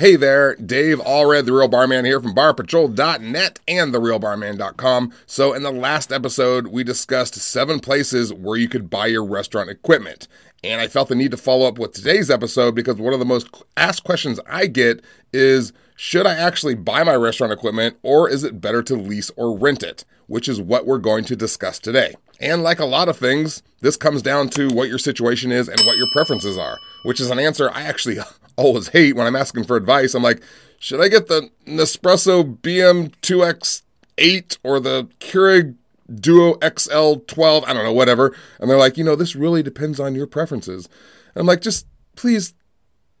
[0.00, 5.12] Hey there, Dave Allred, the Real Barman here from barpatrol.net and therealbarman.com.
[5.26, 9.68] So, in the last episode, we discussed seven places where you could buy your restaurant
[9.68, 10.26] equipment.
[10.64, 13.26] And I felt the need to follow up with today's episode because one of the
[13.26, 18.42] most asked questions I get is should I actually buy my restaurant equipment or is
[18.42, 20.06] it better to lease or rent it?
[20.28, 22.14] Which is what we're going to discuss today.
[22.40, 25.78] And like a lot of things, this comes down to what your situation is and
[25.80, 28.16] what your preferences are, which is an answer I actually
[28.60, 30.14] always hate when I'm asking for advice.
[30.14, 30.42] I'm like,
[30.78, 35.74] should I get the Nespresso BM2X8 or the Keurig
[36.14, 37.64] Duo XL12?
[37.66, 38.34] I don't know, whatever.
[38.58, 40.88] And they're like, you know, this really depends on your preferences.
[41.34, 41.86] And I'm like, just
[42.16, 42.54] please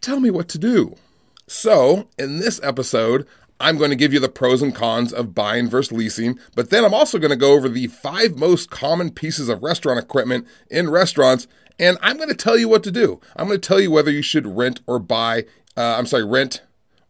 [0.00, 0.96] tell me what to do.
[1.48, 3.26] So, in this episode,
[3.58, 6.84] I'm going to give you the pros and cons of buying versus leasing, but then
[6.84, 10.90] I'm also going to go over the five most common pieces of restaurant equipment in
[10.90, 11.46] restaurants,
[11.78, 13.20] and I'm going to tell you what to do.
[13.34, 15.44] I'm going to tell you whether you should rent or buy,
[15.76, 16.62] uh, I'm sorry, rent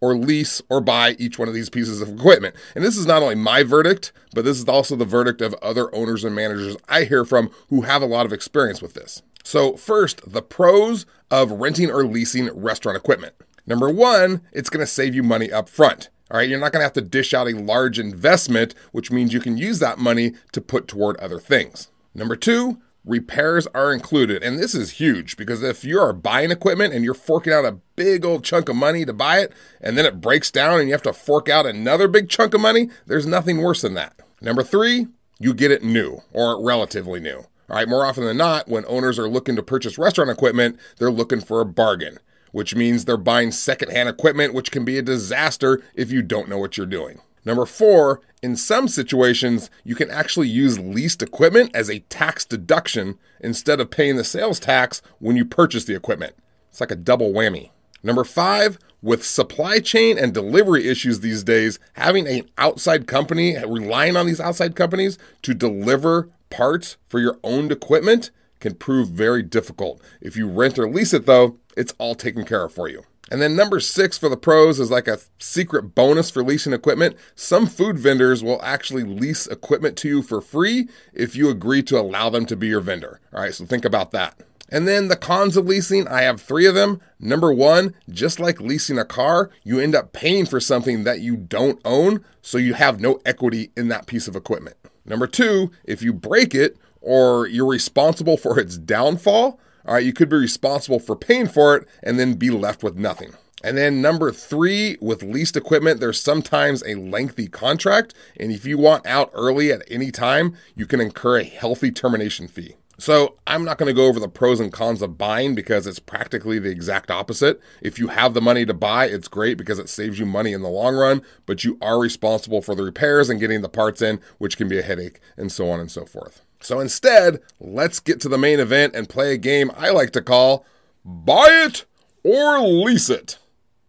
[0.00, 2.54] or lease or buy each one of these pieces of equipment.
[2.74, 5.94] And this is not only my verdict, but this is also the verdict of other
[5.94, 9.22] owners and managers I hear from who have a lot of experience with this.
[9.44, 13.34] So, first, the pros of renting or leasing restaurant equipment.
[13.66, 16.10] Number one, it's going to save you money up front.
[16.30, 19.34] All right, you're not going to have to dish out a large investment, which means
[19.34, 21.88] you can use that money to put toward other things.
[22.14, 24.42] Number two, repairs are included.
[24.42, 27.78] And this is huge because if you are buying equipment and you're forking out a
[27.94, 30.94] big old chunk of money to buy it, and then it breaks down and you
[30.94, 34.18] have to fork out another big chunk of money, there's nothing worse than that.
[34.40, 37.44] Number three, you get it new or relatively new.
[37.68, 41.10] All right, more often than not, when owners are looking to purchase restaurant equipment, they're
[41.10, 42.18] looking for a bargain
[42.54, 46.56] which means they're buying secondhand equipment, which can be a disaster if you don't know
[46.56, 47.20] what you're doing.
[47.44, 53.18] Number four, in some situations, you can actually use leased equipment as a tax deduction
[53.40, 56.36] instead of paying the sales tax when you purchase the equipment.
[56.70, 57.70] It's like a double whammy.
[58.04, 64.16] Number five, with supply chain and delivery issues these days, having an outside company, relying
[64.16, 68.30] on these outside companies to deliver parts for your owned equipment
[68.64, 70.00] can prove very difficult.
[70.22, 73.02] If you rent or lease it, though, it's all taken care of for you.
[73.30, 77.16] And then number six for the pros is like a secret bonus for leasing equipment.
[77.34, 82.00] Some food vendors will actually lease equipment to you for free if you agree to
[82.00, 83.20] allow them to be your vendor.
[83.34, 84.40] All right, so think about that.
[84.70, 87.02] And then the cons of leasing, I have three of them.
[87.20, 91.36] Number one, just like leasing a car, you end up paying for something that you
[91.36, 94.76] don't own, so you have no equity in that piece of equipment.
[95.04, 100.12] Number two, if you break it, or you're responsible for its downfall, all right, you
[100.12, 103.34] could be responsible for paying for it and then be left with nothing.
[103.62, 108.14] And then number three, with leased equipment, there's sometimes a lengthy contract.
[108.38, 112.46] And if you want out early at any time, you can incur a healthy termination
[112.46, 112.76] fee.
[112.98, 115.98] So I'm not going to go over the pros and cons of buying because it's
[115.98, 117.60] practically the exact opposite.
[117.82, 120.62] If you have the money to buy, it's great because it saves you money in
[120.62, 124.20] the long run, but you are responsible for the repairs and getting the parts in,
[124.38, 126.43] which can be a headache, and so on and so forth.
[126.64, 130.22] So instead, let's get to the main event and play a game I like to
[130.22, 130.64] call
[131.04, 131.84] Buy It
[132.22, 133.38] or Lease It.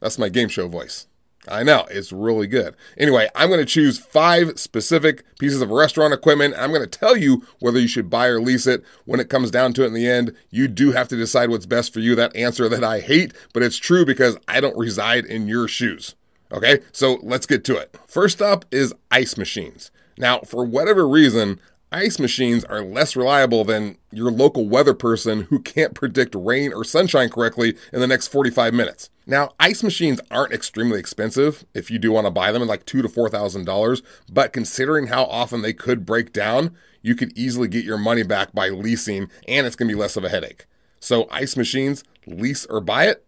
[0.00, 1.06] That's my game show voice.
[1.48, 2.74] I know, it's really good.
[2.98, 6.56] Anyway, I'm going to choose five specific pieces of restaurant equipment.
[6.58, 8.82] I'm going to tell you whether you should buy or lease it.
[9.04, 11.66] When it comes down to it in the end, you do have to decide what's
[11.66, 12.16] best for you.
[12.16, 16.16] That answer that I hate, but it's true because I don't reside in your shoes.
[16.50, 17.96] Okay, so let's get to it.
[18.08, 19.92] First up is ice machines.
[20.18, 21.60] Now, for whatever reason,
[21.92, 26.84] ice machines are less reliable than your local weather person who can't predict rain or
[26.84, 29.10] sunshine correctly in the next 45 minutes.
[29.26, 32.86] Now, ice machines aren't extremely expensive if you do want to buy them at like
[32.86, 37.36] two to four thousand dollars, but considering how often they could break down, you could
[37.36, 40.66] easily get your money back by leasing, and it's gonna be less of a headache.
[41.00, 43.26] So, ice machines, lease or buy it,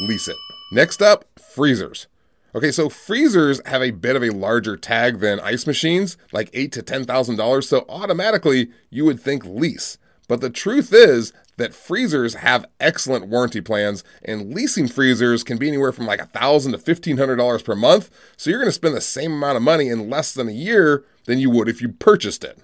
[0.00, 0.36] lease it.
[0.72, 2.06] Next up, freezers.
[2.54, 6.72] Okay, so freezers have a bit of a larger tag than ice machines, like eight
[6.72, 7.68] to ten thousand dollars.
[7.68, 9.98] So automatically you would think lease.
[10.26, 15.68] But the truth is that freezers have excellent warranty plans, and leasing freezers can be
[15.68, 18.10] anywhere from like a thousand to fifteen hundred dollars per month.
[18.36, 21.04] So you're going to spend the same amount of money in less than a year
[21.26, 22.58] than you would if you purchased it.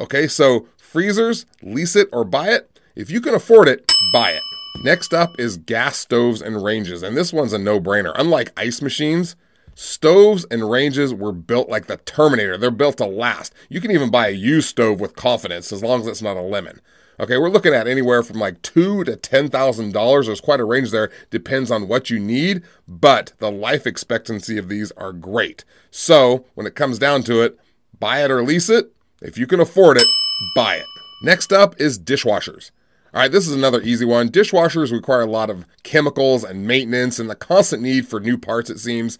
[0.00, 2.80] Okay, so freezers, lease it or buy it.
[2.96, 4.42] If you can afford it, buy it.
[4.76, 8.12] Next up is gas stoves and ranges, and this one's a no brainer.
[8.14, 9.34] Unlike ice machines,
[9.74, 12.56] stoves and ranges were built like the Terminator.
[12.56, 13.52] They're built to last.
[13.68, 16.42] You can even buy a used stove with confidence as long as it's not a
[16.42, 16.80] lemon.
[17.20, 20.26] Okay, we're looking at anywhere from like two to ten thousand dollars.
[20.26, 21.10] There's quite a range there.
[21.30, 25.64] Depends on what you need, but the life expectancy of these are great.
[25.90, 27.58] So when it comes down to it,
[27.98, 28.92] buy it or lease it.
[29.20, 30.06] If you can afford it,
[30.54, 30.86] buy it.
[31.20, 32.70] Next up is dishwashers.
[33.14, 34.28] All right, this is another easy one.
[34.28, 38.70] Dishwashers require a lot of chemicals and maintenance and the constant need for new parts,
[38.70, 39.18] it seems.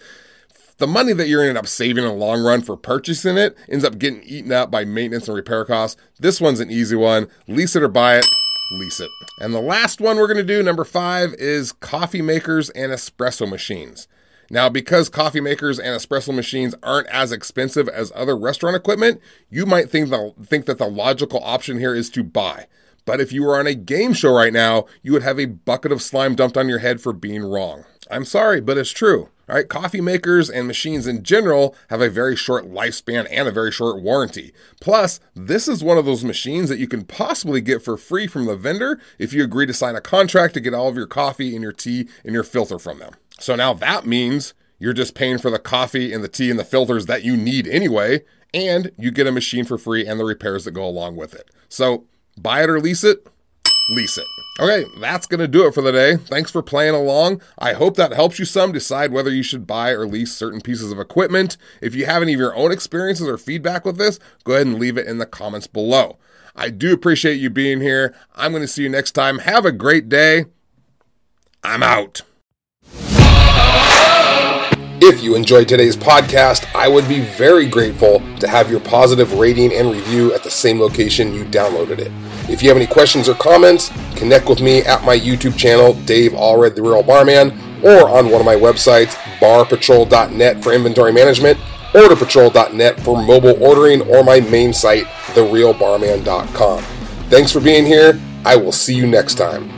[0.77, 3.37] The money that you're going to end up saving in the long run for purchasing
[3.37, 6.01] it ends up getting eaten up by maintenance and repair costs.
[6.21, 7.29] This one's an easy one.
[7.49, 8.27] Lease it or buy it
[8.71, 9.11] lease it.
[9.41, 13.49] And the last one we're going to do, number five, is coffee makers and espresso
[13.49, 14.09] machines.
[14.51, 19.21] Now, because coffee makers and espresso machines aren't as expensive as other restaurant equipment,
[19.51, 22.67] you might think, the, think that the logical option here is to buy.
[23.09, 25.93] But if you were on a game show right now, you would have a bucket
[25.93, 27.87] of slime dumped on your head for being wrong.
[28.11, 29.31] I'm sorry, but it's true.
[29.49, 33.51] All right, coffee makers and machines in general have a very short lifespan and a
[33.51, 34.53] very short warranty.
[34.83, 38.45] Plus, this is one of those machines that you can possibly get for free from
[38.45, 41.55] the vendor if you agree to sign a contract to get all of your coffee
[41.55, 43.15] and your tea and your filter from them.
[43.41, 46.63] So now that means you're just paying for the coffee and the tea and the
[46.63, 48.21] filters that you need anyway,
[48.53, 51.51] and you get a machine for free and the repairs that go along with it.
[51.71, 52.05] So
[52.39, 53.27] buy it or lease it,
[53.91, 54.27] lease it.
[54.61, 56.17] Okay, that's going to do it for the day.
[56.17, 57.41] Thanks for playing along.
[57.59, 60.91] I hope that helps you some decide whether you should buy or lease certain pieces
[60.91, 61.57] of equipment.
[61.81, 64.81] If you have any of your own experiences or feedback with this, go ahead and
[64.81, 66.19] leave it in the comments below.
[66.57, 68.17] I do appreciate you being here.
[68.35, 69.39] I'm going to see you next time.
[69.39, 70.47] Have a great day.
[71.63, 72.23] I'm out.
[75.01, 79.73] If you enjoyed today's podcast, I would be very grateful to have your positive rating
[79.73, 82.11] and review at the same location you downloaded it.
[82.49, 86.33] If you have any questions or comments, connect with me at my YouTube channel, Dave
[86.33, 87.51] Allred, The Real Barman,
[87.85, 91.59] or on one of my websites, barpatrol.net for inventory management,
[91.93, 95.05] orderpatrol.net for mobile ordering, or my main site,
[95.35, 96.83] therealbarman.com.
[97.29, 98.19] Thanks for being here.
[98.45, 99.71] I will see you next time.